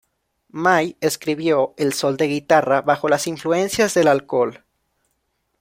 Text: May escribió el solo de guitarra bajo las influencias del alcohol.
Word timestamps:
May 0.51 0.97
escribió 0.99 1.75
el 1.77 1.93
solo 1.93 2.17
de 2.17 2.25
guitarra 2.27 2.81
bajo 2.81 3.07
las 3.07 3.27
influencias 3.27 3.93
del 3.93 4.07
alcohol. 4.07 4.65